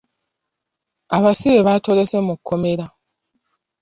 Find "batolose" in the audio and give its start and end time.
1.67-2.17